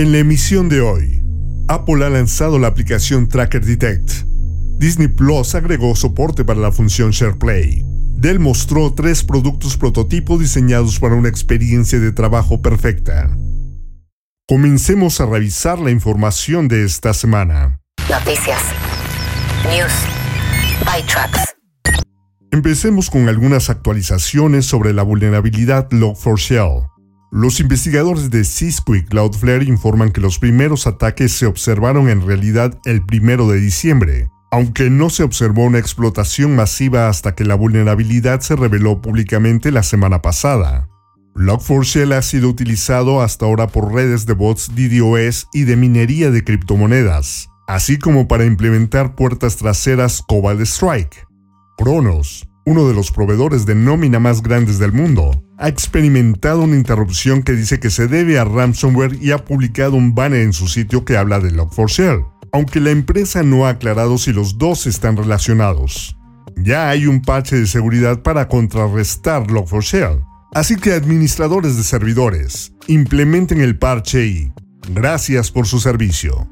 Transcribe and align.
En 0.00 0.12
la 0.12 0.18
emisión 0.20 0.70
de 0.70 0.80
hoy, 0.80 1.22
Apple 1.68 2.02
ha 2.06 2.08
lanzado 2.08 2.58
la 2.58 2.68
aplicación 2.68 3.28
Tracker 3.28 3.62
Detect. 3.62 4.10
Disney 4.78 5.08
Plus 5.08 5.54
agregó 5.54 5.94
soporte 5.94 6.42
para 6.42 6.58
la 6.58 6.72
función 6.72 7.10
SharePlay. 7.10 7.84
Dell 8.16 8.40
mostró 8.40 8.94
tres 8.94 9.22
productos 9.22 9.76
prototipo 9.76 10.38
diseñados 10.38 10.98
para 10.98 11.16
una 11.16 11.28
experiencia 11.28 12.00
de 12.00 12.12
trabajo 12.12 12.62
perfecta. 12.62 13.36
Comencemos 14.48 15.20
a 15.20 15.26
revisar 15.26 15.78
la 15.78 15.90
información 15.90 16.66
de 16.66 16.86
esta 16.86 17.12
semana. 17.12 17.78
Noticias. 18.08 18.62
News. 19.64 19.92
ByTrax. 20.80 21.56
Empecemos 22.50 23.10
con 23.10 23.28
algunas 23.28 23.68
actualizaciones 23.68 24.64
sobre 24.64 24.94
la 24.94 25.02
vulnerabilidad 25.02 25.90
Log4Shell. 25.90 26.86
Los 27.32 27.60
investigadores 27.60 28.30
de 28.30 28.44
Cisco 28.44 28.96
y 28.96 29.04
Cloudflare 29.04 29.64
informan 29.64 30.10
que 30.10 30.20
los 30.20 30.40
primeros 30.40 30.88
ataques 30.88 31.30
se 31.30 31.46
observaron 31.46 32.08
en 32.08 32.26
realidad 32.26 32.76
el 32.84 33.06
primero 33.06 33.46
de 33.46 33.60
diciembre, 33.60 34.28
aunque 34.50 34.90
no 34.90 35.10
se 35.10 35.22
observó 35.22 35.64
una 35.64 35.78
explotación 35.78 36.56
masiva 36.56 37.08
hasta 37.08 37.36
que 37.36 37.44
la 37.44 37.54
vulnerabilidad 37.54 38.40
se 38.40 38.56
reveló 38.56 39.00
públicamente 39.00 39.70
la 39.70 39.84
semana 39.84 40.22
pasada. 40.22 40.88
Log4Shell 41.36 42.14
ha 42.14 42.22
sido 42.22 42.48
utilizado 42.48 43.22
hasta 43.22 43.46
ahora 43.46 43.68
por 43.68 43.94
redes 43.94 44.26
de 44.26 44.32
bots 44.32 44.72
DDoS 44.74 45.46
y 45.52 45.62
de 45.62 45.76
minería 45.76 46.32
de 46.32 46.42
criptomonedas, 46.42 47.48
así 47.68 47.96
como 47.96 48.26
para 48.26 48.44
implementar 48.44 49.14
puertas 49.14 49.56
traseras 49.56 50.20
Cobalt 50.26 50.62
Strike. 50.62 51.28
Cronos, 51.78 52.49
uno 52.66 52.86
de 52.88 52.94
los 52.94 53.10
proveedores 53.10 53.66
de 53.66 53.74
nómina 53.74 54.18
más 54.18 54.42
grandes 54.42 54.78
del 54.78 54.92
mundo, 54.92 55.30
ha 55.58 55.68
experimentado 55.68 56.62
una 56.62 56.76
interrupción 56.76 57.42
que 57.42 57.52
dice 57.52 57.80
que 57.80 57.90
se 57.90 58.06
debe 58.06 58.38
a 58.38 58.44
ransomware 58.44 59.18
y 59.20 59.32
ha 59.32 59.44
publicado 59.44 59.96
un 59.96 60.14
banner 60.14 60.40
en 60.40 60.52
su 60.52 60.68
sitio 60.68 61.04
que 61.04 61.16
habla 61.16 61.40
de 61.40 61.52
Log4Shell, 61.52 62.26
aunque 62.52 62.80
la 62.80 62.90
empresa 62.90 63.42
no 63.42 63.66
ha 63.66 63.70
aclarado 63.70 64.18
si 64.18 64.32
los 64.32 64.58
dos 64.58 64.86
están 64.86 65.16
relacionados. 65.16 66.16
Ya 66.56 66.88
hay 66.90 67.06
un 67.06 67.22
parche 67.22 67.56
de 67.56 67.66
seguridad 67.66 68.22
para 68.22 68.48
contrarrestar 68.48 69.46
Log4Shell, 69.46 70.24
así 70.52 70.76
que 70.76 70.92
administradores 70.92 71.76
de 71.76 71.82
servidores, 71.82 72.72
implementen 72.86 73.60
el 73.60 73.78
parche 73.78 74.26
y 74.26 74.52
gracias 74.92 75.50
por 75.50 75.66
su 75.66 75.80
servicio. 75.80 76.48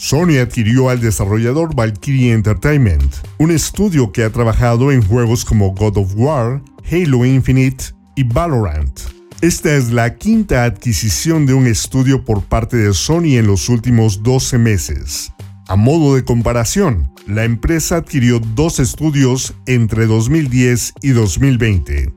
Sony 0.00 0.38
adquirió 0.40 0.90
al 0.90 1.00
desarrollador 1.00 1.74
Valkyrie 1.74 2.32
Entertainment, 2.32 3.12
un 3.38 3.50
estudio 3.50 4.12
que 4.12 4.22
ha 4.22 4.30
trabajado 4.30 4.92
en 4.92 5.02
juegos 5.02 5.44
como 5.44 5.74
God 5.74 5.96
of 5.96 6.12
War, 6.14 6.62
Halo 6.88 7.24
Infinite 7.24 7.86
y 8.14 8.22
Valorant. 8.22 9.00
Esta 9.40 9.74
es 9.74 9.90
la 9.90 10.14
quinta 10.14 10.62
adquisición 10.62 11.46
de 11.46 11.54
un 11.54 11.66
estudio 11.66 12.24
por 12.24 12.44
parte 12.44 12.76
de 12.76 12.94
Sony 12.94 13.38
en 13.38 13.48
los 13.48 13.68
últimos 13.68 14.22
12 14.22 14.58
meses. 14.58 15.32
A 15.66 15.74
modo 15.74 16.14
de 16.14 16.24
comparación, 16.24 17.12
la 17.26 17.42
empresa 17.42 17.96
adquirió 17.96 18.38
dos 18.38 18.78
estudios 18.78 19.52
entre 19.66 20.06
2010 20.06 20.92
y 21.02 21.08
2020. 21.08 22.12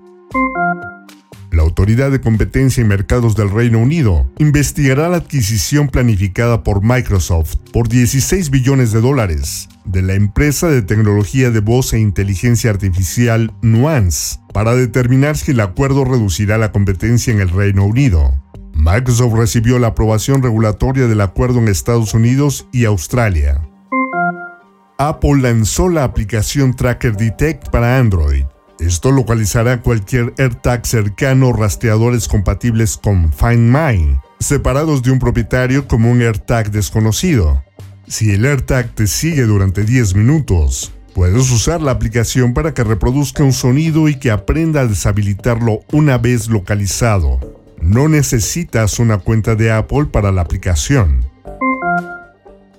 La 1.51 1.63
Autoridad 1.63 2.11
de 2.11 2.21
Competencia 2.21 2.81
y 2.81 2.87
Mercados 2.87 3.35
del 3.35 3.49
Reino 3.49 3.79
Unido 3.79 4.25
investigará 4.37 5.09
la 5.09 5.17
adquisición 5.17 5.89
planificada 5.89 6.63
por 6.63 6.81
Microsoft 6.81 7.55
por 7.73 7.89
16 7.89 8.49
billones 8.51 8.93
de 8.93 9.01
dólares 9.01 9.67
de 9.83 10.01
la 10.01 10.13
empresa 10.13 10.69
de 10.69 10.81
tecnología 10.81 11.51
de 11.51 11.59
voz 11.59 11.91
e 11.91 11.99
inteligencia 11.99 12.69
artificial 12.69 13.53
Nuance 13.61 14.39
para 14.53 14.75
determinar 14.75 15.35
si 15.35 15.51
el 15.51 15.59
acuerdo 15.59 16.05
reducirá 16.05 16.57
la 16.57 16.71
competencia 16.71 17.33
en 17.33 17.41
el 17.41 17.49
Reino 17.49 17.83
Unido. 17.83 18.41
Microsoft 18.73 19.33
recibió 19.33 19.77
la 19.77 19.87
aprobación 19.87 20.41
regulatoria 20.41 21.07
del 21.07 21.19
acuerdo 21.19 21.59
en 21.59 21.67
Estados 21.67 22.13
Unidos 22.13 22.65
y 22.71 22.85
Australia. 22.85 23.61
Apple 24.97 25.41
lanzó 25.41 25.89
la 25.89 26.05
aplicación 26.05 26.73
Tracker 26.75 27.17
Detect 27.17 27.69
para 27.71 27.97
Android 27.97 28.45
esto 28.81 29.11
localizará 29.11 29.81
cualquier 29.81 30.33
AirTag 30.37 30.85
cercano 30.85 31.49
o 31.49 31.53
rastreadores 31.53 32.27
compatibles 32.27 32.97
con 32.97 33.31
Find 33.31 33.75
My, 33.75 34.19
separados 34.39 35.03
de 35.03 35.11
un 35.11 35.19
propietario 35.19 35.87
como 35.87 36.11
un 36.11 36.21
AirTag 36.21 36.71
desconocido. 36.71 37.63
Si 38.07 38.31
el 38.31 38.45
AirTag 38.45 38.93
te 38.95 39.07
sigue 39.07 39.43
durante 39.43 39.83
10 39.83 40.15
minutos, 40.15 40.91
puedes 41.13 41.51
usar 41.51 41.81
la 41.81 41.91
aplicación 41.91 42.53
para 42.53 42.73
que 42.73 42.83
reproduzca 42.83 43.43
un 43.43 43.53
sonido 43.53 44.09
y 44.09 44.15
que 44.15 44.31
aprenda 44.31 44.81
a 44.81 44.87
deshabilitarlo 44.87 45.81
una 45.91 46.17
vez 46.17 46.49
localizado. 46.49 47.39
No 47.79 48.09
necesitas 48.09 48.99
una 48.99 49.19
cuenta 49.19 49.55
de 49.55 49.71
Apple 49.71 50.05
para 50.05 50.31
la 50.31 50.41
aplicación. 50.41 51.30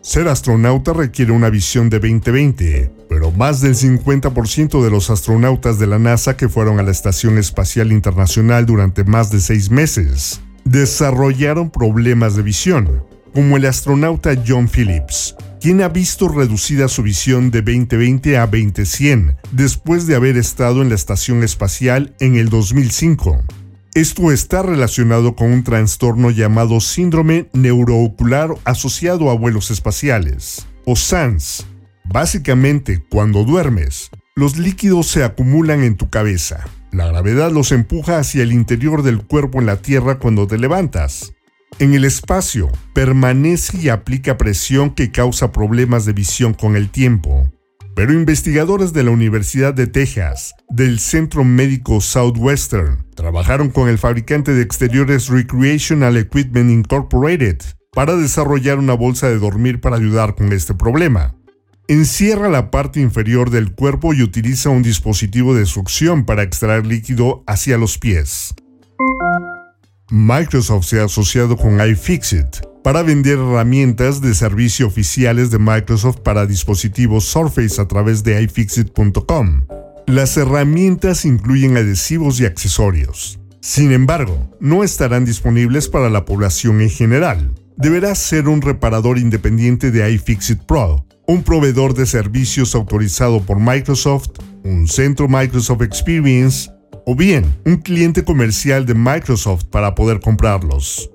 Ser 0.02 0.28
astronauta 0.28 0.92
requiere 0.92 1.32
una 1.32 1.48
visión 1.48 1.88
de 1.88 2.00
2020, 2.00 2.90
pero 3.08 3.30
más 3.30 3.60
del 3.60 3.74
50% 3.74 4.82
de 4.82 4.90
los 4.90 5.10
astronautas 5.10 5.78
de 5.78 5.86
la 5.86 5.98
NASA 5.98 6.36
que 6.36 6.48
fueron 6.48 6.80
a 6.80 6.82
la 6.82 6.90
Estación 6.90 7.38
Espacial 7.38 7.92
Internacional 7.92 8.66
durante 8.66 9.04
más 9.04 9.30
de 9.30 9.40
seis 9.40 9.70
meses 9.70 10.40
desarrollaron 10.64 11.70
problemas 11.70 12.36
de 12.36 12.42
visión, 12.42 13.04
como 13.34 13.56
el 13.56 13.66
astronauta 13.66 14.32
John 14.46 14.68
Phillips, 14.68 15.36
quien 15.60 15.82
ha 15.82 15.88
visto 15.88 16.28
reducida 16.28 16.88
su 16.88 17.02
visión 17.02 17.50
de 17.50 17.62
2020 17.62 18.36
a 18.38 18.46
2100 18.46 19.36
después 19.52 20.06
de 20.06 20.16
haber 20.16 20.36
estado 20.36 20.82
en 20.82 20.88
la 20.88 20.94
Estación 20.94 21.42
Espacial 21.42 22.14
en 22.20 22.36
el 22.36 22.48
2005. 22.48 23.42
Esto 23.94 24.32
está 24.32 24.62
relacionado 24.62 25.36
con 25.36 25.52
un 25.52 25.64
trastorno 25.64 26.30
llamado 26.30 26.80
síndrome 26.80 27.50
neuroocular 27.52 28.54
asociado 28.64 29.30
a 29.30 29.34
vuelos 29.34 29.70
espaciales, 29.70 30.66
o 30.86 30.96
SANS. 30.96 31.66
Básicamente, 32.04 33.04
cuando 33.10 33.44
duermes, 33.44 34.08
los 34.34 34.56
líquidos 34.56 35.08
se 35.08 35.24
acumulan 35.24 35.82
en 35.82 35.98
tu 35.98 36.08
cabeza. 36.08 36.66
La 36.90 37.08
gravedad 37.08 37.52
los 37.52 37.70
empuja 37.70 38.18
hacia 38.18 38.42
el 38.42 38.52
interior 38.52 39.02
del 39.02 39.26
cuerpo 39.26 39.58
en 39.60 39.66
la 39.66 39.76
Tierra 39.76 40.18
cuando 40.18 40.46
te 40.46 40.56
levantas. 40.56 41.34
En 41.78 41.92
el 41.92 42.06
espacio, 42.06 42.70
permanece 42.94 43.76
y 43.76 43.90
aplica 43.90 44.38
presión 44.38 44.94
que 44.94 45.10
causa 45.10 45.52
problemas 45.52 46.06
de 46.06 46.14
visión 46.14 46.54
con 46.54 46.76
el 46.76 46.88
tiempo. 46.88 47.46
Pero 47.94 48.14
investigadores 48.14 48.94
de 48.94 49.02
la 49.02 49.10
Universidad 49.10 49.74
de 49.74 49.86
Texas, 49.86 50.54
del 50.70 50.98
Centro 50.98 51.44
Médico 51.44 52.00
Southwestern, 52.00 53.04
trabajaron 53.14 53.68
con 53.68 53.88
el 53.88 53.98
fabricante 53.98 54.54
de 54.54 54.62
exteriores 54.62 55.28
Recreational 55.28 56.16
Equipment 56.16 56.70
Incorporated 56.70 57.58
para 57.92 58.16
desarrollar 58.16 58.78
una 58.78 58.94
bolsa 58.94 59.28
de 59.28 59.38
dormir 59.38 59.80
para 59.80 59.96
ayudar 59.96 60.34
con 60.34 60.52
este 60.52 60.74
problema. 60.74 61.34
Encierra 61.86 62.48
la 62.48 62.70
parte 62.70 63.00
inferior 63.00 63.50
del 63.50 63.74
cuerpo 63.74 64.14
y 64.14 64.22
utiliza 64.22 64.70
un 64.70 64.82
dispositivo 64.82 65.54
de 65.54 65.66
succión 65.66 66.24
para 66.24 66.42
extraer 66.42 66.86
líquido 66.86 67.44
hacia 67.46 67.76
los 67.76 67.98
pies. 67.98 68.54
Microsoft 70.14 70.84
se 70.84 71.00
ha 71.00 71.04
asociado 71.04 71.56
con 71.56 71.80
iFixit 71.80 72.66
para 72.84 73.02
vender 73.02 73.38
herramientas 73.38 74.20
de 74.20 74.34
servicio 74.34 74.86
oficiales 74.86 75.50
de 75.50 75.58
Microsoft 75.58 76.18
para 76.18 76.44
dispositivos 76.44 77.24
Surface 77.24 77.80
a 77.80 77.88
través 77.88 78.22
de 78.22 78.42
iFixit.com. 78.42 79.62
Las 80.06 80.36
herramientas 80.36 81.24
incluyen 81.24 81.78
adhesivos 81.78 82.38
y 82.40 82.44
accesorios. 82.44 83.40
Sin 83.62 83.90
embargo, 83.90 84.54
no 84.60 84.84
estarán 84.84 85.24
disponibles 85.24 85.88
para 85.88 86.10
la 86.10 86.26
población 86.26 86.82
en 86.82 86.90
general. 86.90 87.54
Deberás 87.78 88.18
ser 88.18 88.48
un 88.48 88.60
reparador 88.60 89.16
independiente 89.16 89.90
de 89.90 90.12
iFixit 90.12 90.60
Pro, 90.64 91.06
un 91.26 91.42
proveedor 91.42 91.94
de 91.94 92.04
servicios 92.04 92.74
autorizado 92.74 93.40
por 93.40 93.58
Microsoft, 93.58 94.28
un 94.62 94.88
centro 94.88 95.26
Microsoft 95.26 95.80
Experience 95.80 96.70
o 97.06 97.14
bien 97.14 97.44
un 97.64 97.76
cliente 97.76 98.24
comercial 98.24 98.86
de 98.86 98.94
Microsoft 98.94 99.64
para 99.64 99.94
poder 99.94 100.20
comprarlos. 100.20 101.10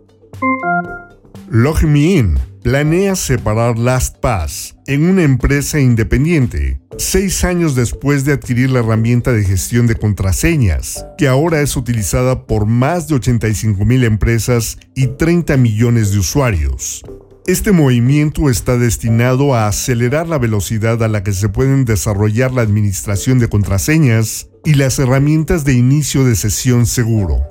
LogMeIn, 1.50 2.38
planea 2.62 3.16
separar 3.16 3.80
LastPass 3.80 4.76
en 4.88 5.10
una 5.10 5.24
empresa 5.24 5.80
independiente, 5.80 6.82
seis 6.98 7.46
años 7.46 7.76
después 7.76 8.26
de 8.26 8.34
adquirir 8.34 8.72
la 8.72 8.80
herramienta 8.80 9.32
de 9.32 9.46
gestión 9.46 9.88
de 9.88 9.96
contraseñas, 9.96 11.06
que 11.18 11.30
ahora 11.30 11.62
es 11.62 11.78
utilizada 11.78 12.46
por 12.46 12.66
más 12.66 13.08
de 13.08 13.16
85 13.16 13.86
mil 13.86 14.04
empresas 14.04 14.78
y 14.96 15.08
30 15.08 15.56
millones 15.56 16.12
de 16.12 16.20
usuarios. 16.20 17.04
Este 17.48 17.72
movimiento 17.72 18.50
está 18.50 18.78
destinado 18.78 19.56
a 19.56 19.70
acelerar 19.70 20.28
la 20.28 20.38
velocidad 20.38 21.02
a 21.02 21.08
la 21.08 21.24
que 21.24 21.32
se 21.32 21.48
pueden 21.48 21.86
desarrollar 21.86 22.52
la 22.52 22.62
administración 22.62 23.40
de 23.40 23.48
contraseñas 23.48 24.50
y 24.66 24.74
las 24.74 25.00
herramientas 25.00 25.64
de 25.64 25.72
inicio 25.72 26.26
de 26.26 26.36
sesión 26.36 26.86
seguro. 26.86 27.42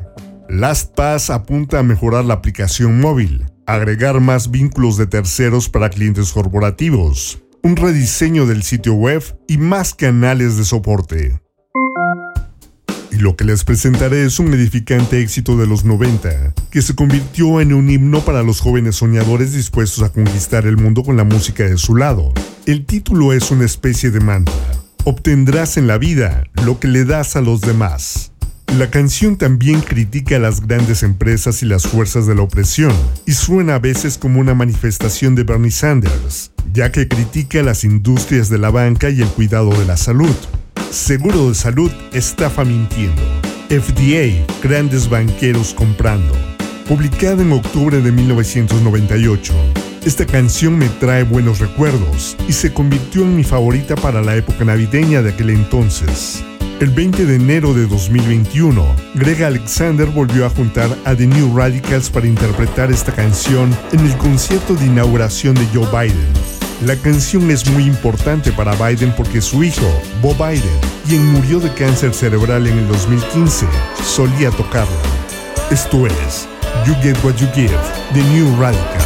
LastPass 0.50 1.30
apunta 1.30 1.78
a 1.78 1.82
mejorar 1.82 2.26
la 2.26 2.34
aplicación 2.34 3.00
móvil, 3.00 3.46
agregar 3.64 4.20
más 4.20 4.50
vínculos 4.50 4.98
de 4.98 5.06
terceros 5.06 5.70
para 5.70 5.88
clientes 5.88 6.30
corporativos, 6.30 7.42
un 7.62 7.74
rediseño 7.74 8.44
del 8.44 8.64
sitio 8.64 8.92
web 8.92 9.22
y 9.48 9.56
más 9.56 9.94
canales 9.94 10.58
de 10.58 10.64
soporte. 10.66 11.40
Y 13.16 13.18
lo 13.18 13.34
que 13.34 13.44
les 13.44 13.64
presentaré 13.64 14.26
es 14.26 14.38
un 14.38 14.52
edificante 14.52 15.22
éxito 15.22 15.56
de 15.56 15.66
los 15.66 15.86
90, 15.86 16.52
que 16.70 16.82
se 16.82 16.94
convirtió 16.94 17.62
en 17.62 17.72
un 17.72 17.88
himno 17.88 18.22
para 18.22 18.42
los 18.42 18.60
jóvenes 18.60 18.96
soñadores 18.96 19.54
dispuestos 19.54 20.04
a 20.04 20.12
conquistar 20.12 20.66
el 20.66 20.76
mundo 20.76 21.02
con 21.02 21.16
la 21.16 21.24
música 21.24 21.64
de 21.64 21.78
su 21.78 21.96
lado. 21.96 22.34
El 22.66 22.84
título 22.84 23.32
es 23.32 23.50
una 23.50 23.64
especie 23.64 24.10
de 24.10 24.20
mantra. 24.20 24.52
Obtendrás 25.04 25.78
en 25.78 25.86
la 25.86 25.96
vida 25.96 26.44
lo 26.62 26.78
que 26.78 26.88
le 26.88 27.06
das 27.06 27.36
a 27.36 27.40
los 27.40 27.62
demás. 27.62 28.32
La 28.76 28.90
canción 28.90 29.38
también 29.38 29.80
critica 29.80 30.36
a 30.36 30.40
las 30.40 30.60
grandes 30.60 31.02
empresas 31.02 31.62
y 31.62 31.66
las 31.66 31.86
fuerzas 31.86 32.26
de 32.26 32.34
la 32.34 32.42
opresión, 32.42 32.92
y 33.24 33.32
suena 33.32 33.76
a 33.76 33.78
veces 33.78 34.18
como 34.18 34.40
una 34.40 34.52
manifestación 34.52 35.34
de 35.34 35.44
Bernie 35.44 35.70
Sanders, 35.70 36.52
ya 36.74 36.92
que 36.92 37.08
critica 37.08 37.60
a 37.60 37.62
las 37.62 37.82
industrias 37.82 38.50
de 38.50 38.58
la 38.58 38.68
banca 38.68 39.08
y 39.08 39.22
el 39.22 39.28
cuidado 39.28 39.70
de 39.70 39.86
la 39.86 39.96
salud. 39.96 40.36
Seguro 40.90 41.48
de 41.48 41.54
Salud 41.54 41.90
estafa 42.12 42.64
mintiendo. 42.64 43.22
FDA, 43.68 44.46
grandes 44.62 45.08
banqueros 45.08 45.74
comprando. 45.74 46.32
Publicada 46.88 47.42
en 47.42 47.52
octubre 47.52 48.00
de 48.00 48.12
1998, 48.12 49.52
esta 50.04 50.24
canción 50.24 50.78
me 50.78 50.88
trae 50.88 51.24
buenos 51.24 51.58
recuerdos 51.58 52.36
y 52.48 52.52
se 52.52 52.72
convirtió 52.72 53.22
en 53.22 53.36
mi 53.36 53.42
favorita 53.42 53.96
para 53.96 54.22
la 54.22 54.36
época 54.36 54.64
navideña 54.64 55.22
de 55.22 55.30
aquel 55.30 55.50
entonces. 55.50 56.44
El 56.80 56.90
20 56.90 57.26
de 57.26 57.34
enero 57.34 57.74
de 57.74 57.86
2021, 57.86 58.86
Greg 59.14 59.42
Alexander 59.42 60.06
volvió 60.06 60.46
a 60.46 60.50
juntar 60.50 60.96
a 61.04 61.14
The 61.14 61.26
New 61.26 61.56
Radicals 61.56 62.10
para 62.10 62.26
interpretar 62.26 62.92
esta 62.92 63.12
canción 63.12 63.76
en 63.92 64.00
el 64.00 64.16
concierto 64.18 64.74
de 64.74 64.86
inauguración 64.86 65.54
de 65.54 65.66
Joe 65.74 65.86
Biden. 65.90 66.55
La 66.84 66.94
canción 66.94 67.50
es 67.50 67.66
muy 67.70 67.84
importante 67.84 68.52
para 68.52 68.74
Biden 68.74 69.10
porque 69.16 69.40
su 69.40 69.64
hijo, 69.64 69.86
Bob 70.20 70.36
Biden, 70.36 70.78
quien 71.06 71.24
murió 71.24 71.58
de 71.58 71.72
cáncer 71.72 72.12
cerebral 72.12 72.66
en 72.66 72.76
el 72.76 72.88
2015, 72.88 73.66
solía 74.04 74.50
tocarla. 74.50 74.94
Esto 75.70 76.06
es 76.06 76.46
You 76.86 76.94
Get 77.00 77.16
What 77.24 77.36
You 77.36 77.48
Give, 77.54 77.78
The 78.12 78.22
New 78.24 78.60
Radical. 78.60 79.05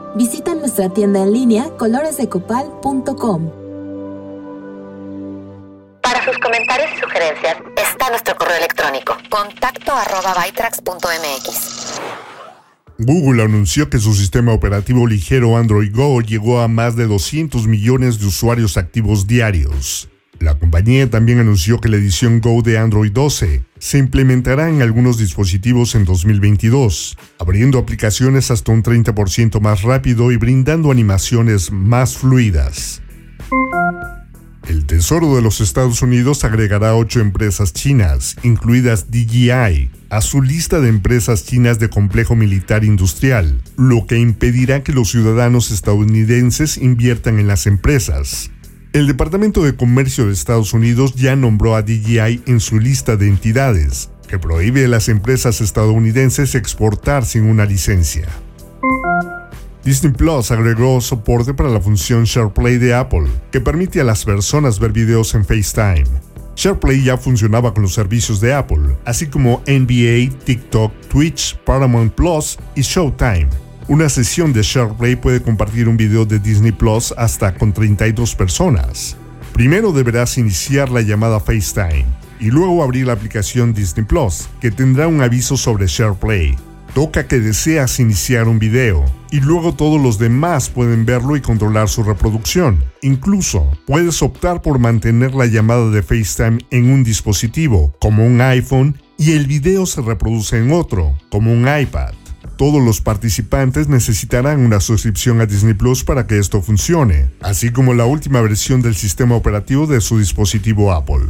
Visita 0.15 0.53
nuestra 0.53 0.89
tienda 0.89 1.23
en 1.23 1.31
línea 1.31 1.69
coloresdecopal.com. 1.77 3.49
Para 6.01 6.25
sus 6.25 6.37
comentarios 6.39 6.89
y 6.97 6.99
sugerencias 6.99 7.57
está 7.77 8.09
nuestro 8.09 8.35
correo 8.35 8.57
electrónico 8.57 9.15
contacto 9.29 9.93
arroba 9.93 10.33
Google 12.97 13.43
anunció 13.43 13.89
que 13.89 13.99
su 13.99 14.13
sistema 14.13 14.53
operativo 14.53 15.07
ligero 15.07 15.55
Android 15.55 15.95
Go 15.95 16.19
llegó 16.19 16.59
a 16.59 16.67
más 16.67 16.97
de 16.97 17.07
200 17.07 17.65
millones 17.67 18.19
de 18.19 18.27
usuarios 18.27 18.75
activos 18.75 19.27
diarios. 19.27 20.10
La 20.41 20.57
compañía 20.57 21.07
también 21.07 21.37
anunció 21.37 21.79
que 21.79 21.87
la 21.87 21.97
edición 21.97 22.41
Go 22.41 22.63
de 22.63 22.79
Android 22.79 23.11
12 23.11 23.63
se 23.77 23.97
implementará 23.99 24.69
en 24.69 24.81
algunos 24.81 25.19
dispositivos 25.19 25.93
en 25.93 26.03
2022, 26.03 27.15
abriendo 27.37 27.77
aplicaciones 27.77 28.49
hasta 28.49 28.71
un 28.71 28.81
30% 28.81 29.61
más 29.61 29.83
rápido 29.83 30.31
y 30.31 30.37
brindando 30.37 30.89
animaciones 30.89 31.71
más 31.71 32.17
fluidas. 32.17 33.03
El 34.67 34.87
Tesoro 34.87 35.35
de 35.35 35.43
los 35.43 35.61
Estados 35.61 36.01
Unidos 36.01 36.43
agregará 36.43 36.95
ocho 36.95 37.19
empresas 37.19 37.71
chinas, 37.71 38.35
incluidas 38.41 39.11
DJI, 39.11 39.91
a 40.09 40.21
su 40.21 40.41
lista 40.41 40.79
de 40.79 40.89
empresas 40.89 41.45
chinas 41.45 41.77
de 41.77 41.89
complejo 41.89 42.35
militar 42.35 42.83
industrial, 42.83 43.61
lo 43.77 44.07
que 44.07 44.17
impedirá 44.17 44.81
que 44.81 44.93
los 44.93 45.11
ciudadanos 45.11 45.69
estadounidenses 45.69 46.77
inviertan 46.77 47.37
en 47.37 47.45
las 47.45 47.67
empresas. 47.67 48.49
El 48.93 49.07
Departamento 49.07 49.63
de 49.63 49.73
Comercio 49.73 50.25
de 50.25 50.33
Estados 50.33 50.73
Unidos 50.73 51.15
ya 51.15 51.37
nombró 51.37 51.77
a 51.77 51.81
DJI 51.81 52.43
en 52.45 52.59
su 52.59 52.77
lista 52.77 53.15
de 53.15 53.29
entidades, 53.29 54.09
que 54.27 54.37
prohíbe 54.37 54.83
a 54.83 54.89
las 54.89 55.07
empresas 55.07 55.61
estadounidenses 55.61 56.55
exportar 56.55 57.25
sin 57.25 57.43
una 57.43 57.65
licencia. 57.65 58.27
Disney 59.85 60.11
Plus 60.11 60.51
agregó 60.51 60.99
soporte 60.99 61.53
para 61.53 61.69
la 61.69 61.79
función 61.79 62.25
SharePlay 62.25 62.79
de 62.79 62.93
Apple, 62.93 63.27
que 63.49 63.61
permite 63.61 64.01
a 64.01 64.03
las 64.03 64.25
personas 64.25 64.77
ver 64.77 64.91
videos 64.91 65.33
en 65.35 65.45
FaceTime. 65.45 66.09
SharePlay 66.57 67.01
ya 67.01 67.15
funcionaba 67.15 67.73
con 67.73 67.83
los 67.83 67.93
servicios 67.93 68.41
de 68.41 68.53
Apple, 68.53 68.97
así 69.05 69.27
como 69.27 69.63
NBA, 69.67 70.37
TikTok, 70.43 70.91
Twitch, 71.07 71.57
Paramount 71.59 72.13
Plus 72.13 72.59
y 72.75 72.81
Showtime. 72.81 73.70
Una 73.91 74.07
sesión 74.07 74.53
de 74.53 74.61
SharePlay 74.61 75.17
puede 75.17 75.41
compartir 75.41 75.89
un 75.89 75.97
video 75.97 76.25
de 76.25 76.39
Disney 76.39 76.71
Plus 76.71 77.13
hasta 77.17 77.53
con 77.53 77.73
32 77.73 78.35
personas. 78.35 79.17
Primero 79.51 79.91
deberás 79.91 80.37
iniciar 80.37 80.89
la 80.89 81.01
llamada 81.01 81.41
FaceTime 81.41 82.05
y 82.39 82.51
luego 82.51 82.83
abrir 82.83 83.07
la 83.07 83.11
aplicación 83.11 83.73
Disney 83.73 84.05
Plus, 84.05 84.47
que 84.61 84.71
tendrá 84.71 85.09
un 85.09 85.21
aviso 85.21 85.57
sobre 85.57 85.87
SharePlay. 85.87 86.55
Toca 86.93 87.27
que 87.27 87.41
deseas 87.41 87.99
iniciar 87.99 88.47
un 88.47 88.59
video 88.59 89.03
y 89.29 89.41
luego 89.41 89.73
todos 89.73 90.01
los 90.01 90.17
demás 90.17 90.69
pueden 90.69 91.05
verlo 91.05 91.35
y 91.35 91.41
controlar 91.41 91.89
su 91.89 92.01
reproducción. 92.01 92.81
Incluso 93.01 93.69
puedes 93.85 94.21
optar 94.21 94.61
por 94.61 94.79
mantener 94.79 95.35
la 95.35 95.47
llamada 95.47 95.89
de 95.89 96.01
FaceTime 96.01 96.59
en 96.69 96.89
un 96.89 97.03
dispositivo, 97.03 97.93
como 97.99 98.25
un 98.25 98.39
iPhone, 98.39 98.97
y 99.17 99.33
el 99.33 99.47
video 99.47 99.85
se 99.85 100.01
reproduce 100.01 100.57
en 100.57 100.71
otro, 100.71 101.13
como 101.29 101.51
un 101.51 101.67
iPad. 101.67 102.13
Todos 102.61 102.79
los 102.79 103.01
participantes 103.01 103.87
necesitarán 103.87 104.59
una 104.59 104.79
suscripción 104.81 105.41
a 105.41 105.47
Disney 105.47 105.73
Plus 105.73 106.03
para 106.03 106.27
que 106.27 106.37
esto 106.37 106.61
funcione, 106.61 107.31
así 107.41 107.71
como 107.71 107.95
la 107.95 108.05
última 108.05 108.39
versión 108.39 108.83
del 108.83 108.93
sistema 108.93 109.33
operativo 109.33 109.87
de 109.87 109.99
su 109.99 110.19
dispositivo 110.19 110.93
Apple. 110.93 111.25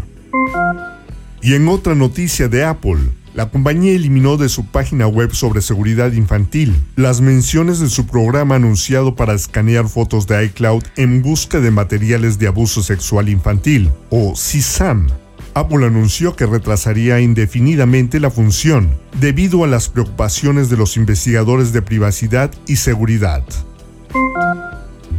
Y 1.41 1.53
en 1.53 1.69
otra 1.69 1.95
noticia 1.95 2.49
de 2.49 2.65
Apple, 2.65 2.99
la 3.33 3.49
compañía 3.49 3.93
eliminó 3.93 4.35
de 4.35 4.49
su 4.49 4.65
página 4.65 5.07
web 5.07 5.33
sobre 5.33 5.61
seguridad 5.61 6.11
infantil 6.11 6.75
las 6.97 7.21
menciones 7.21 7.79
de 7.79 7.89
su 7.89 8.07
programa 8.07 8.55
anunciado 8.55 9.15
para 9.15 9.33
escanear 9.33 9.87
fotos 9.87 10.27
de 10.27 10.43
iCloud 10.43 10.83
en 10.97 11.21
busca 11.21 11.61
de 11.61 11.71
materiales 11.71 12.39
de 12.39 12.47
abuso 12.47 12.83
sexual 12.83 13.29
infantil, 13.29 13.89
o 14.09 14.33
CSAM, 14.33 15.07
Apple 15.53 15.85
anunció 15.85 16.35
que 16.35 16.45
retrasaría 16.45 17.19
indefinidamente 17.19 18.19
la 18.19 18.31
función 18.31 18.91
debido 19.19 19.63
a 19.63 19.67
las 19.67 19.89
preocupaciones 19.89 20.69
de 20.69 20.77
los 20.77 20.97
investigadores 20.97 21.73
de 21.73 21.81
privacidad 21.81 22.51
y 22.67 22.77
seguridad. 22.77 23.43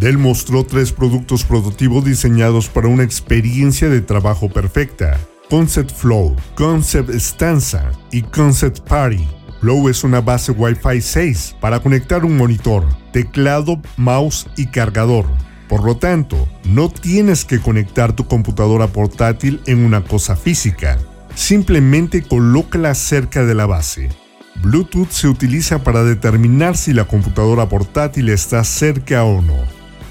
Dell 0.01 0.19
mostró 0.19 0.65
tres 0.65 0.91
productos 0.93 1.45
prototipos 1.45 2.05
diseñados 2.05 2.69
para 2.69 2.89
una 2.89 3.05
experiencia 3.05 3.89
de 3.89 4.01
trabajo 4.01 4.49
perfecta. 4.49 5.21
Concept 5.49 5.93
Flow, 5.93 6.35
Concept 6.55 7.11
Stanza 7.11 7.93
y 8.11 8.23
Concept 8.23 8.81
Party. 8.81 9.29
Flow 9.61 9.89
es 9.89 10.03
una 10.03 10.21
base 10.21 10.51
Wi-Fi 10.51 11.01
6 11.01 11.57
para 11.61 11.79
conectar 11.81 12.25
un 12.25 12.37
monitor, 12.37 12.85
teclado, 13.13 13.81
mouse 13.97 14.49
y 14.57 14.67
cargador. 14.67 15.27
Por 15.73 15.85
lo 15.85 15.97
tanto, 15.97 16.47
no 16.65 16.91
tienes 16.91 17.47
que 17.47 17.59
conectar 17.59 18.13
tu 18.13 18.27
computadora 18.27 18.89
portátil 18.89 19.63
en 19.65 19.87
una 19.87 20.05
cosa 20.05 20.37
física. 20.37 20.99
Simplemente 21.35 22.21
colócala 22.21 22.95
cerca 22.95 23.47
de 23.47 23.55
la 23.55 23.65
base. 23.65 24.11
Bluetooth 24.57 25.09
se 25.09 25.29
utiliza 25.29 25.83
para 25.83 26.05
determinar 26.05 26.77
si 26.77 26.93
la 26.93 27.07
computadora 27.07 27.71
portátil 27.71 28.29
está 28.29 28.63
cerca 28.65 29.25
o 29.25 29.41
no. 29.41 29.57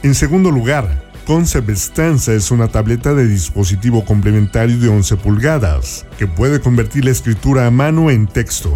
En 0.02 0.16
segundo 0.16 0.50
lugar, 0.50 1.08
Concept 1.28 1.70
Stanza 1.70 2.34
es 2.34 2.50
una 2.50 2.68
tableta 2.68 3.14
de 3.14 3.28
dispositivo 3.28 4.04
complementario 4.04 4.80
de 4.80 4.90
11 4.90 5.18
pulgadas, 5.18 6.08
que 6.18 6.26
puede 6.26 6.60
convertir 6.60 7.06
la 7.06 7.12
escritura 7.12 7.68
a 7.68 7.72
mano 7.72 8.10
en 8.10 8.26
texto. 8.26 8.74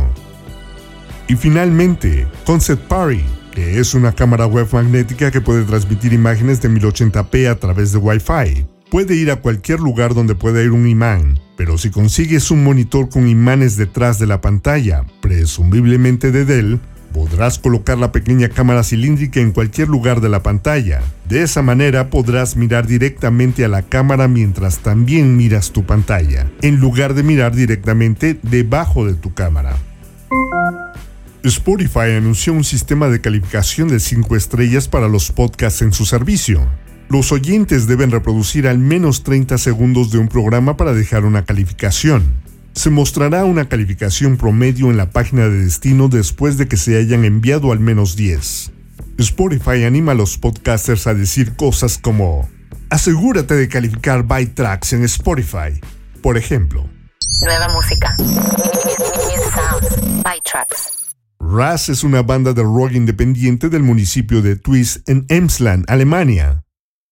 Y 1.27 1.35
finalmente, 1.35 2.27
Concept 2.45 2.83
Party, 2.83 3.25
que 3.55 3.79
es 3.79 3.93
una 3.93 4.11
cámara 4.11 4.45
web 4.45 4.67
magnética 4.71 5.31
que 5.31 5.41
puede 5.41 5.63
transmitir 5.63 6.11
imágenes 6.11 6.61
de 6.61 6.69
1080p 6.69 7.49
a 7.49 7.55
través 7.55 7.93
de 7.93 7.97
Wi-Fi. 7.97 8.67
Puede 8.91 9.15
ir 9.15 9.31
a 9.31 9.37
cualquier 9.37 9.79
lugar 9.79 10.13
donde 10.13 10.35
pueda 10.35 10.61
ir 10.61 10.71
un 10.71 10.87
imán, 10.87 11.39
pero 11.57 11.77
si 11.77 11.89
consigues 11.89 12.51
un 12.51 12.63
monitor 12.63 13.09
con 13.09 13.27
imanes 13.27 13.77
detrás 13.77 14.19
de 14.19 14.27
la 14.27 14.41
pantalla, 14.41 15.05
presumiblemente 15.21 16.31
de 16.31 16.45
Dell, 16.45 16.79
podrás 17.13 17.57
colocar 17.57 17.97
la 17.97 18.11
pequeña 18.11 18.49
cámara 18.49 18.83
cilíndrica 18.83 19.39
en 19.39 19.53
cualquier 19.53 19.87
lugar 19.87 20.19
de 20.19 20.27
la 20.27 20.43
pantalla. 20.43 21.01
De 21.29 21.41
esa 21.41 21.61
manera 21.61 22.09
podrás 22.09 22.57
mirar 22.57 22.85
directamente 22.87 23.63
a 23.63 23.69
la 23.69 23.83
cámara 23.83 24.27
mientras 24.27 24.79
también 24.79 25.37
miras 25.37 25.71
tu 25.71 25.85
pantalla, 25.85 26.45
en 26.61 26.81
lugar 26.81 27.13
de 27.13 27.23
mirar 27.23 27.55
directamente 27.55 28.37
debajo 28.43 29.07
de 29.07 29.13
tu 29.13 29.33
cámara. 29.33 29.77
Spotify 31.49 32.11
anunció 32.17 32.53
un 32.53 32.63
sistema 32.63 33.07
de 33.07 33.21
calificación 33.21 33.87
de 33.87 33.99
5 33.99 34.35
estrellas 34.35 34.87
para 34.87 35.07
los 35.07 35.31
podcasts 35.31 35.83
en 35.83 35.93
su 35.93 36.05
servicio. 36.05 36.67
Los 37.07 37.31
oyentes 37.31 37.85
deben 37.85 38.09
reproducir 38.09 38.67
al 38.67 38.79
menos 38.79 39.23
30 39.23 39.59
segundos 39.59 40.11
de 40.11 40.17
un 40.17 40.27
programa 40.27 40.75
para 40.75 40.93
dejar 40.93 41.23
una 41.23 41.45
calificación. 41.45 42.41
Se 42.73 42.89
mostrará 42.89 43.45
una 43.45 43.69
calificación 43.69 44.37
promedio 44.37 44.89
en 44.89 44.97
la 44.97 45.11
página 45.11 45.43
de 45.43 45.63
destino 45.63 46.07
después 46.07 46.57
de 46.57 46.67
que 46.67 46.77
se 46.77 46.97
hayan 46.97 47.23
enviado 47.25 47.71
al 47.71 47.79
menos 47.79 48.15
10. 48.15 48.71
Spotify 49.19 49.83
anima 49.83 50.13
a 50.13 50.15
los 50.15 50.37
podcasters 50.37 51.05
a 51.05 51.13
decir 51.13 51.55
cosas 51.55 51.99
como 51.99 52.49
Asegúrate 52.89 53.53
de 53.53 53.69
calificar 53.69 54.23
Byte 54.23 54.55
Tracks 54.55 54.93
en 54.93 55.03
Spotify, 55.03 55.79
por 56.23 56.37
ejemplo. 56.37 56.89
Nueva 57.41 57.69
música. 57.69 58.15
Tracks. 60.43 61.04
Raz 61.47 61.89
es 61.89 62.03
una 62.03 62.23
banda 62.23 62.53
de 62.53 62.63
rock 62.63 62.93
independiente 62.93 63.69
del 63.69 63.83
municipio 63.83 64.41
de 64.41 64.55
Twist 64.55 65.07
en 65.07 65.25
Emsland, 65.29 65.85
Alemania. 65.87 66.65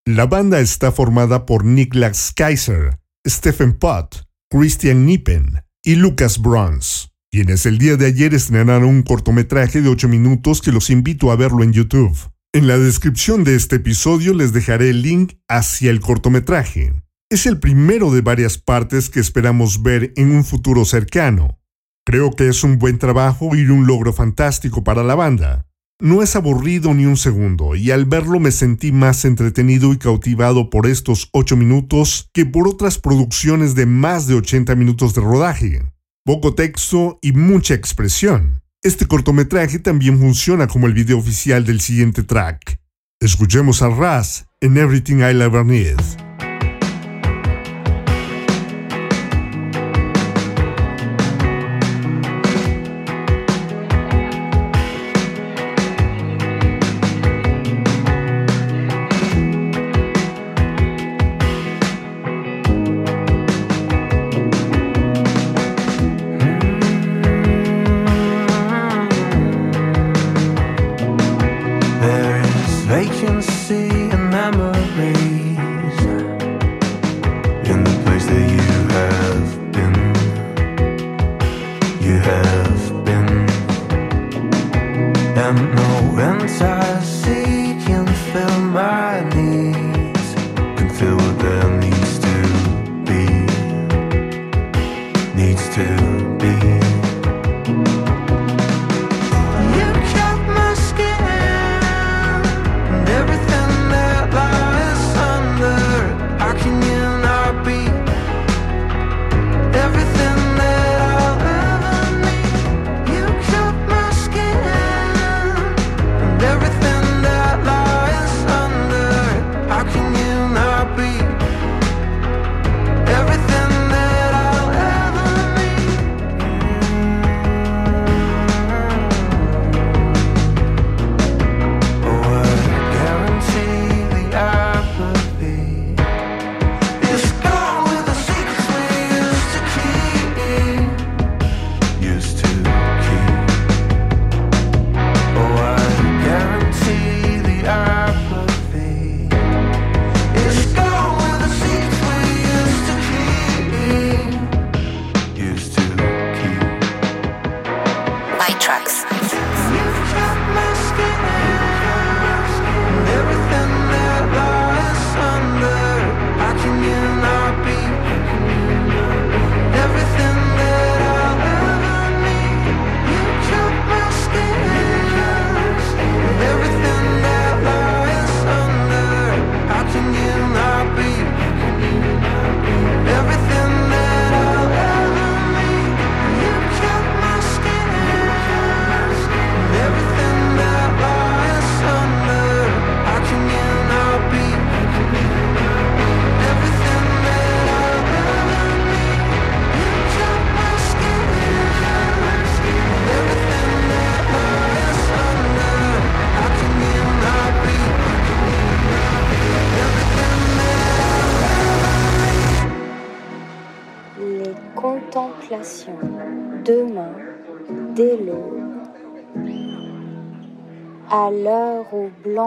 La 0.06 0.26
banda 0.26 0.60
está 0.60 0.92
formada 0.92 1.46
por 1.46 1.64
Niklas 1.64 2.34
Kaiser, 2.36 2.98
Stephen 3.28 3.74
Pott, 3.74 4.24
Christian 4.50 5.06
Nippen 5.06 5.62
y 5.84 5.96
Lucas 5.96 6.42
Bruns, 6.42 7.12
quienes 7.32 7.68
el 7.68 7.78
día 7.78 7.96
de 7.96 8.08
ayer 8.08 8.34
estrenaron 8.34 8.90
un 8.90 9.04
cortometraje 9.04 9.84
de 9.84 9.90
8 9.90 10.10
minutos 10.10 10.62
que 10.62 10.72
los 10.72 10.90
invito 10.90 11.32
a 11.32 11.36
verlo 11.36 11.64
en 11.64 11.72
YouTube. 11.72 12.18
En 12.54 12.68
la 12.68 12.80
descripción 12.80 13.44
de 13.44 13.56
este 13.56 13.76
episodio 13.76 14.34
les 14.34 14.52
dejaré 14.52 14.90
el 14.90 15.04
link 15.04 15.34
hacia 15.48 15.92
el 15.92 16.00
cortometraje. 16.00 16.92
Es 17.30 17.46
el 17.46 17.60
primero 17.60 18.12
de 18.12 18.22
varias 18.22 18.58
partes 18.58 19.12
que 19.12 19.20
esperamos 19.20 19.84
ver 19.84 20.12
en 20.16 20.32
un 20.32 20.44
futuro 20.44 20.86
cercano. 20.86 21.60
Creo 22.06 22.32
que 22.32 22.50
es 22.50 22.64
un 22.64 22.80
buen 22.80 23.00
trabajo 23.00 23.56
y 23.56 23.66
un 23.66 23.88
logro 23.88 24.12
fantástico 24.12 24.84
para 24.84 25.04
la 25.04 25.16
banda. 25.16 25.66
No 26.02 26.22
es 26.22 26.36
aburrido 26.36 26.94
ni 26.94 27.06
un 27.06 27.16
segundo, 27.16 27.76
y 27.76 27.92
al 27.92 28.06
verlo 28.06 28.42
me 28.42 28.52
sentí 28.52 28.92
más 28.92 29.24
entretenido 29.24 29.94
y 29.94 29.98
cautivado 29.98 30.70
por 30.70 30.86
estos 30.86 31.30
8 31.32 31.56
minutos 31.56 32.30
que 32.34 32.46
por 32.46 32.68
otras 32.68 32.98
producciones 32.98 33.74
de 33.74 33.86
más 33.86 34.28
de 34.28 34.36
80 34.36 34.76
minutos 34.76 35.14
de 35.14 35.22
rodaje. 35.22 35.82
Poco 36.26 36.56
texto 36.56 37.20
y 37.22 37.32
mucha 37.32 37.74
expresión. 37.74 38.62
Este 38.84 39.06
cortometraje 39.06 39.80
también 39.80 40.20
funciona 40.20 40.68
como 40.68 40.88
el 40.88 40.94
video 40.94 41.18
oficial 41.18 41.66
del 41.66 41.80
siguiente 41.80 42.24
track. 42.24 42.82
Escuchemos 43.22 43.82
a 43.82 43.88
Raz 43.88 44.46
en 44.60 44.76
Everything 44.78 45.20
I 45.20 45.42
Ever 45.42 45.66
Need. 45.66 45.96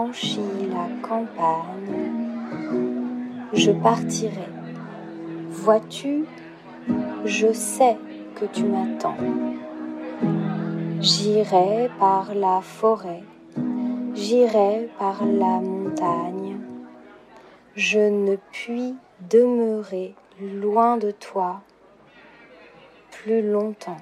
La 0.07 0.87
campagne, 1.01 2.11
je 3.53 3.71
partirai. 3.71 4.47
Vois-tu, 5.49 6.25
je 7.25 7.51
sais 7.51 7.97
que 8.35 8.45
tu 8.45 8.63
m'attends. 8.63 9.17
J'irai 11.01 11.89
par 11.99 12.33
la 12.33 12.61
forêt, 12.61 13.23
j'irai 14.13 14.89
par 14.97 15.25
la 15.25 15.59
montagne. 15.59 16.57
Je 17.75 17.99
ne 17.99 18.37
puis 18.51 18.95
demeurer 19.29 20.15
loin 20.41 20.97
de 20.97 21.11
toi 21.11 21.61
plus 23.11 23.41
longtemps. 23.41 24.01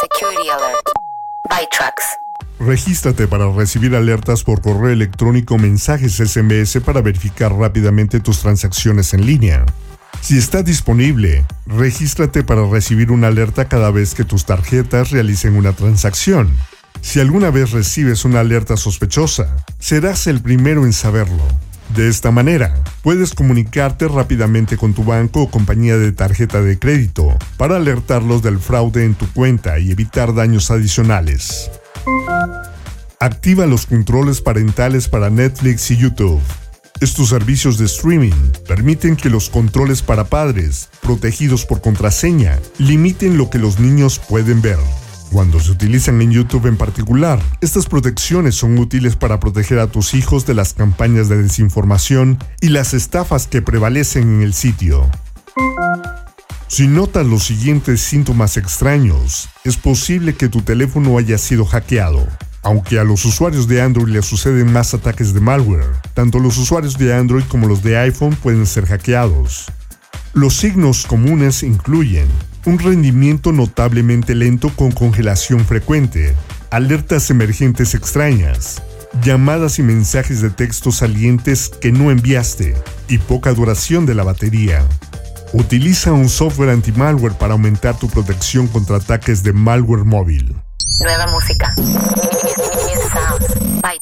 Security 0.00 0.48
Alert. 0.48 0.86
By 1.50 1.66
Trucks. 1.70 2.04
Regístrate 2.58 3.28
para 3.28 3.50
recibir 3.52 3.94
alertas 3.94 4.42
por 4.42 4.62
correo 4.62 4.90
electrónico 4.90 5.58
mensajes 5.58 6.14
SMS 6.16 6.80
para 6.82 7.02
verificar 7.02 7.52
rápidamente 7.52 8.20
tus 8.20 8.40
transacciones 8.40 9.12
en 9.12 9.26
línea. 9.26 9.66
Si 10.22 10.38
está 10.38 10.62
disponible, 10.62 11.44
regístrate 11.66 12.44
para 12.44 12.66
recibir 12.66 13.12
una 13.12 13.28
alerta 13.28 13.68
cada 13.68 13.90
vez 13.90 14.14
que 14.14 14.24
tus 14.24 14.46
tarjetas 14.46 15.10
realicen 15.10 15.56
una 15.56 15.72
transacción. 15.74 16.50
Si 17.02 17.20
alguna 17.20 17.50
vez 17.50 17.72
recibes 17.72 18.24
una 18.24 18.40
alerta 18.40 18.76
sospechosa, 18.78 19.54
serás 19.78 20.26
el 20.26 20.40
primero 20.40 20.86
en 20.86 20.94
saberlo. 20.94 21.44
De 21.94 22.08
esta 22.08 22.30
manera, 22.30 22.74
puedes 23.02 23.32
comunicarte 23.34 24.08
rápidamente 24.08 24.76
con 24.76 24.92
tu 24.92 25.04
banco 25.04 25.42
o 25.42 25.50
compañía 25.50 25.96
de 25.96 26.12
tarjeta 26.12 26.60
de 26.60 26.78
crédito 26.78 27.36
para 27.56 27.76
alertarlos 27.76 28.42
del 28.42 28.58
fraude 28.58 29.04
en 29.04 29.14
tu 29.14 29.30
cuenta 29.32 29.78
y 29.78 29.90
evitar 29.92 30.34
daños 30.34 30.70
adicionales. 30.70 31.70
Activa 33.20 33.66
los 33.66 33.86
controles 33.86 34.40
parentales 34.40 35.08
para 35.08 35.30
Netflix 35.30 35.90
y 35.90 35.96
YouTube. 35.96 36.42
Estos 37.00 37.28
servicios 37.28 37.78
de 37.78 37.86
streaming 37.86 38.52
permiten 38.66 39.16
que 39.16 39.30
los 39.30 39.48
controles 39.48 40.02
para 40.02 40.24
padres, 40.24 40.88
protegidos 41.02 41.64
por 41.66 41.80
contraseña, 41.80 42.58
limiten 42.78 43.38
lo 43.38 43.48
que 43.48 43.58
los 43.58 43.78
niños 43.78 44.18
pueden 44.18 44.60
ver. 44.60 44.78
Cuando 45.30 45.60
se 45.60 45.72
utilizan 45.72 46.22
en 46.22 46.30
YouTube 46.30 46.66
en 46.66 46.76
particular, 46.76 47.40
estas 47.60 47.86
protecciones 47.86 48.54
son 48.54 48.78
útiles 48.78 49.16
para 49.16 49.40
proteger 49.40 49.78
a 49.78 49.88
tus 49.88 50.14
hijos 50.14 50.46
de 50.46 50.54
las 50.54 50.72
campañas 50.72 51.28
de 51.28 51.42
desinformación 51.42 52.38
y 52.60 52.68
las 52.68 52.94
estafas 52.94 53.46
que 53.46 53.60
prevalecen 53.60 54.36
en 54.36 54.42
el 54.42 54.54
sitio. 54.54 55.10
Si 56.68 56.88
notas 56.88 57.26
los 57.26 57.44
siguientes 57.44 58.00
síntomas 58.00 58.56
extraños, 58.56 59.48
es 59.64 59.76
posible 59.76 60.34
que 60.34 60.48
tu 60.48 60.62
teléfono 60.62 61.18
haya 61.18 61.38
sido 61.38 61.64
hackeado. 61.64 62.26
Aunque 62.62 62.98
a 62.98 63.04
los 63.04 63.24
usuarios 63.24 63.68
de 63.68 63.80
Android 63.80 64.08
les 64.08 64.26
suceden 64.26 64.72
más 64.72 64.92
ataques 64.92 65.32
de 65.32 65.40
malware, 65.40 65.86
tanto 66.14 66.38
los 66.38 66.58
usuarios 66.58 66.98
de 66.98 67.14
Android 67.14 67.44
como 67.44 67.68
los 67.68 67.82
de 67.82 67.96
iPhone 67.98 68.34
pueden 68.34 68.66
ser 68.66 68.86
hackeados. 68.86 69.66
Los 70.34 70.56
signos 70.56 71.06
comunes 71.06 71.62
incluyen 71.62 72.26
un 72.66 72.78
rendimiento 72.78 73.52
notablemente 73.52 74.34
lento 74.34 74.70
con 74.74 74.90
congelación 74.92 75.64
frecuente, 75.64 76.34
alertas 76.70 77.30
emergentes 77.30 77.94
extrañas, 77.94 78.82
llamadas 79.22 79.78
y 79.78 79.82
mensajes 79.82 80.42
de 80.42 80.50
texto 80.50 80.90
salientes 80.92 81.68
que 81.68 81.92
no 81.92 82.10
enviaste 82.10 82.74
y 83.08 83.18
poca 83.18 83.52
duración 83.52 84.04
de 84.04 84.14
la 84.14 84.24
batería. 84.24 84.84
Utiliza 85.52 86.12
un 86.12 86.28
software 86.28 86.70
anti-malware 86.70 87.34
para 87.34 87.52
aumentar 87.52 87.98
tu 87.98 88.08
protección 88.08 88.66
contra 88.66 88.96
ataques 88.96 89.42
de 89.42 89.52
malware 89.52 90.04
móvil. 90.04 90.56
Nueva 91.00 91.26
música. 91.28 91.72
By. 93.80 93.98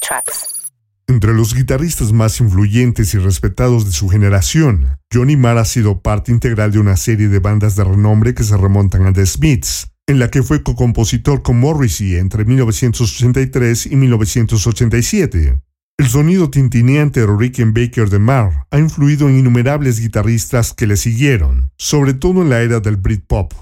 Entre 1.07 1.35
los 1.35 1.55
guitarristas 1.55 2.13
más 2.13 2.41
influyentes 2.41 3.13
y 3.15 3.19
respetados 3.19 3.85
de 3.85 3.93
su 3.93 4.09
generación, 4.09 4.99
Johnny 5.13 5.37
Marr 5.37 5.59
ha 5.59 5.65
sido 5.67 6.01
parte 6.01 6.33
integral 6.33 6.73
de 6.73 6.79
una 6.79 6.97
serie 6.97 7.29
de 7.29 7.41
bandas 7.41 7.77
de 7.77 7.85
renombre 7.85 8.35
que 8.35 8.43
se 8.43 8.57
remontan 8.57 9.07
a 9.07 9.13
The 9.13 9.27
Smiths, 9.27 9.93
en 10.07 10.19
la 10.19 10.31
que 10.31 10.43
fue 10.43 10.63
co-compositor 10.63 11.43
con 11.43 11.61
Morrissey 11.61 12.17
entre 12.17 12.47
1983 12.47 13.87
y 13.87 13.97
1987. 13.97 15.59
El 15.97 16.09
sonido 16.09 16.51
tintineante 16.51 17.21
de 17.21 17.27
Rickenbacker 17.27 18.09
de 18.09 18.19
Marr 18.19 18.67
ha 18.71 18.79
influido 18.79 19.29
en 19.29 19.39
innumerables 19.39 20.01
guitarristas 20.01 20.73
que 20.73 20.87
le 20.87 20.97
siguieron, 20.97 21.71
sobre 21.77 22.15
todo 22.15 22.43
en 22.43 22.49
la 22.49 22.63
era 22.63 22.81
del 22.81 22.97
Britpop. 22.97 23.53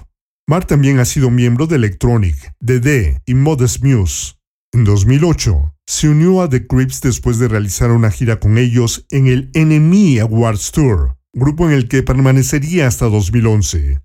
Marr 0.47 0.65
también 0.65 0.99
ha 0.99 1.05
sido 1.05 1.29
miembro 1.29 1.67
de 1.67 1.75
Electronic, 1.75 2.35
The 2.65 2.79
D 2.79 3.21
y 3.25 3.33
Modest 3.33 3.83
Muse. 3.83 4.35
En 4.71 4.83
2008, 4.83 5.72
se 5.85 6.07
unió 6.09 6.41
a 6.41 6.49
The 6.49 6.65
Crips 6.65 7.01
después 7.01 7.39
de 7.39 7.47
realizar 7.47 7.91
una 7.91 8.11
gira 8.11 8.39
con 8.39 8.57
ellos 8.57 9.05
en 9.09 9.27
el 9.27 9.51
NME 9.53 10.21
Awards 10.21 10.71
Tour, 10.71 11.17
grupo 11.33 11.67
en 11.67 11.73
el 11.73 11.87
que 11.87 12.03
permanecería 12.03 12.87
hasta 12.87 13.07
2011. 13.09 14.01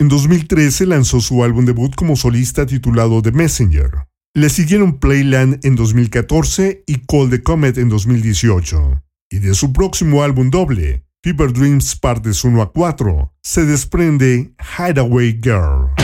En 0.00 0.08
2013 0.08 0.86
lanzó 0.86 1.20
su 1.20 1.44
álbum 1.44 1.64
debut 1.64 1.94
como 1.94 2.16
solista 2.16 2.66
titulado 2.66 3.22
The 3.22 3.32
Messenger. 3.32 3.90
Le 4.34 4.50
siguieron 4.50 4.98
Playland 4.98 5.64
en 5.64 5.76
2014 5.76 6.82
y 6.86 6.98
Call 7.06 7.30
the 7.30 7.42
Comet 7.42 7.78
en 7.78 7.88
2018. 7.88 9.02
Y 9.30 9.38
de 9.38 9.54
su 9.54 9.72
próximo 9.72 10.22
álbum 10.22 10.50
doble, 10.50 11.06
Fever 11.22 11.52
Dreams 11.52 11.96
Partes 11.96 12.44
1 12.44 12.60
a 12.60 12.72
4, 12.72 13.32
se 13.42 13.64
desprende 13.64 14.54
Hideaway 14.78 15.40
Girl. 15.42 16.03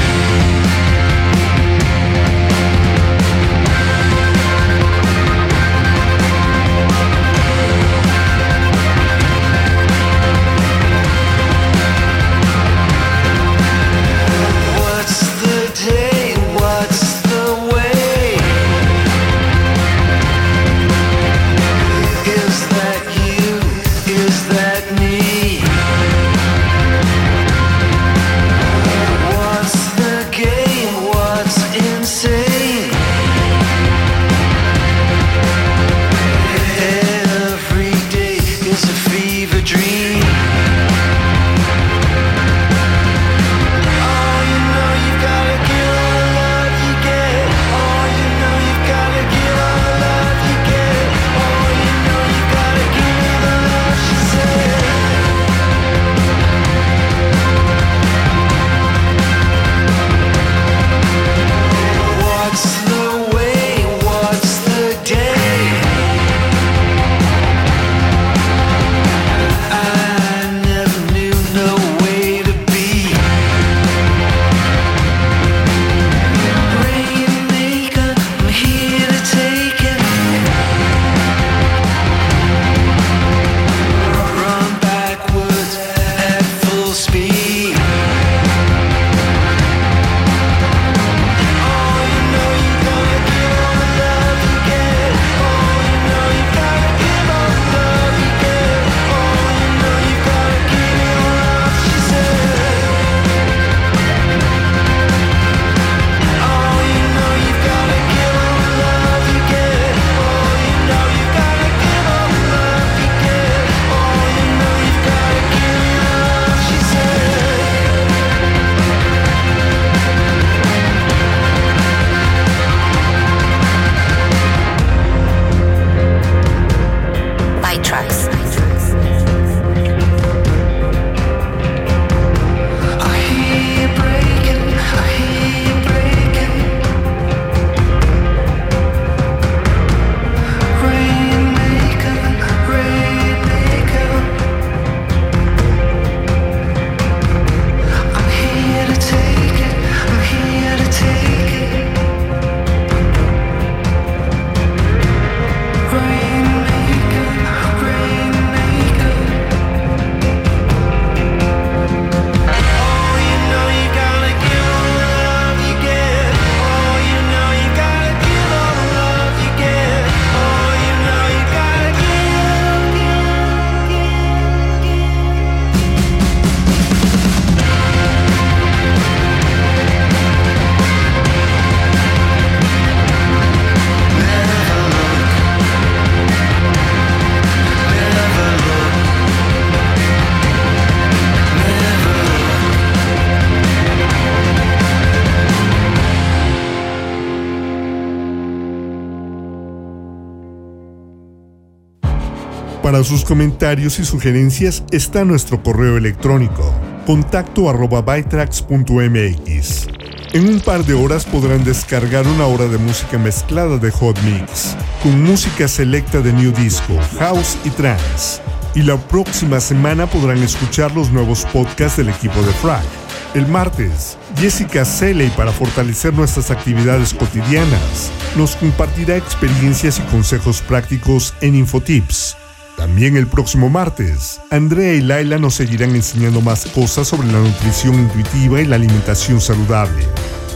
Para 203.00 203.08
sus 203.08 203.24
comentarios 203.24 203.98
y 203.98 204.04
sugerencias 204.04 204.84
está 204.90 205.24
nuestro 205.24 205.62
correo 205.62 205.96
electrónico 205.96 206.70
contacto 207.06 207.70
arroba 207.70 208.02
bytrax.mx. 208.02 209.86
En 210.34 210.46
un 210.46 210.60
par 210.60 210.84
de 210.84 210.92
horas 210.92 211.24
podrán 211.24 211.64
descargar 211.64 212.26
una 212.28 212.44
hora 212.44 212.66
de 212.66 212.76
música 212.76 213.16
mezclada 213.16 213.78
de 213.78 213.90
Hot 213.90 214.20
Mix, 214.20 214.76
con 215.02 215.22
música 215.22 215.66
selecta 215.66 216.20
de 216.20 216.34
New 216.34 216.52
Disco, 216.52 216.92
House 217.18 217.56
y 217.64 217.70
Trance. 217.70 218.42
Y 218.74 218.82
la 218.82 218.98
próxima 218.98 219.60
semana 219.60 220.06
podrán 220.06 220.42
escuchar 220.42 220.94
los 220.94 221.10
nuevos 221.10 221.46
podcasts 221.54 221.96
del 221.96 222.10
equipo 222.10 222.42
de 222.42 222.52
Frag. 222.52 222.84
El 223.32 223.46
martes, 223.46 224.18
Jessica 224.36 224.84
Seley, 224.84 225.30
para 225.30 225.52
fortalecer 225.52 226.12
nuestras 226.12 226.50
actividades 226.50 227.14
cotidianas, 227.14 228.12
nos 228.36 228.56
compartirá 228.56 229.16
experiencias 229.16 229.98
y 229.98 230.02
consejos 230.02 230.60
prácticos 230.60 231.32
en 231.40 231.54
Infotips 231.54 232.36
también 232.76 233.16
el 233.16 233.26
próximo 233.26 233.68
martes, 233.68 234.40
Andrea 234.50 234.94
y 234.94 235.00
Laila 235.00 235.38
nos 235.38 235.54
seguirán 235.54 235.94
enseñando 235.94 236.40
más 236.40 236.66
cosas 236.66 237.08
sobre 237.08 237.30
la 237.30 237.38
nutrición 237.38 237.94
intuitiva 237.94 238.60
y 238.60 238.66
la 238.66 238.76
alimentación 238.76 239.40
saludable. 239.40 240.06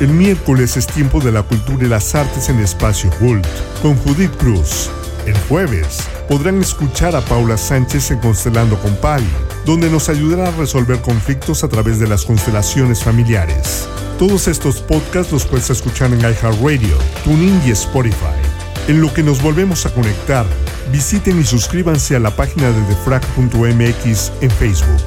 El 0.01 0.09
miércoles 0.09 0.77
es 0.77 0.87
tiempo 0.87 1.21
de 1.21 1.33
la 1.33 1.43
cultura 1.43 1.85
y 1.85 1.89
las 1.89 2.15
artes 2.15 2.49
en 2.49 2.59
Espacio 2.61 3.11
Gold 3.21 3.47
con 3.83 3.97
Judith 3.97 4.35
Cruz. 4.37 4.91
El 5.27 5.39
jueves 5.49 6.01
podrán 6.29 6.61
escuchar 6.61 7.15
a 7.15 7.21
Paula 7.21 7.57
Sánchez 7.57 8.11
en 8.11 8.19
Constelando 8.19 8.79
con 8.81 8.95
Pali, 8.97 9.29
donde 9.65 9.89
nos 9.89 10.09
ayudará 10.09 10.49
a 10.49 10.57
resolver 10.57 11.01
conflictos 11.01 11.63
a 11.65 11.69
través 11.69 11.99
de 11.99 12.09
las 12.09 12.25
constelaciones 12.25 13.03
familiares. 13.03 13.89
Todos 14.19 14.49
estos 14.49 14.81
podcasts 14.81 15.33
los 15.33 15.45
puedes 15.47 15.71
escuchar 15.71 16.13
en 16.13 16.21
iHeartRadio, 16.21 16.97
TuneIn 17.25 17.61
y 17.67 17.71
Spotify. 17.71 18.41
En 18.89 19.01
lo 19.01 19.13
que 19.15 19.23
nos 19.23 19.41
volvemos 19.41 19.87
a 19.87 19.95
conectar, 19.95 20.47
visiten 20.91 21.41
y 21.41 21.45
suscríbanse 21.45 22.17
a 22.17 22.21
la 22.21 22.31
página 22.31 22.71
de 22.71 22.81
defrag.mx 22.87 24.33
en 24.41 24.51
Facebook. 24.51 25.03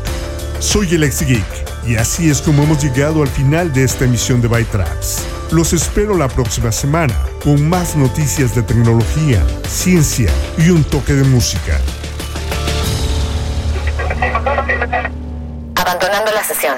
Soy 0.59 0.95
el 0.95 1.03
ex 1.03 1.21
geek 1.21 1.45
y 1.85 1.95
así 1.95 2.29
es 2.29 2.41
como 2.41 2.63
hemos 2.63 2.83
llegado 2.83 3.21
al 3.21 3.27
final 3.27 3.71
de 3.71 3.83
esta 3.83 4.05
emisión 4.05 4.41
de 4.41 4.47
Bytrax. 4.47 5.23
Los 5.51 5.71
espero 5.71 6.17
la 6.17 6.27
próxima 6.27 6.71
semana 6.71 7.15
con 7.43 7.69
más 7.69 7.95
noticias 7.95 8.53
de 8.55 8.63
tecnología, 8.63 9.41
ciencia 9.67 10.29
y 10.57 10.69
un 10.69 10.83
toque 10.83 11.13
de 11.13 11.23
música. 11.23 11.79
Abandonando 15.75 16.31
la 16.33 16.43
sesión. 16.43 16.75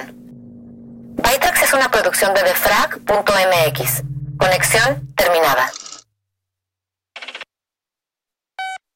Bytrax 1.16 1.64
es 1.64 1.74
una 1.74 1.90
producción 1.90 2.34
de 2.34 2.44
defrag.mx. 2.44 4.04
Conexión 4.38 5.12
terminada. 5.16 5.72